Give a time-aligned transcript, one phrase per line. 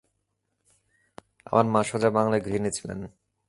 [1.45, 2.99] আমার মা, সোজা বাংলায় গৃহিনী ছিলেন।